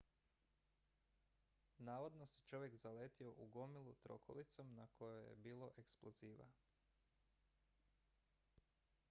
[1.77, 6.51] navodno se čovjek zaletio u gomilu trokolicom na kojoj je bilo eksploziva